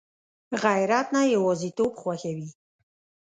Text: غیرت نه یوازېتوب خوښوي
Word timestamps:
غیرت 0.63 1.07
نه 1.15 1.21
یوازېتوب 1.35 1.91
خوښوي 2.01 2.49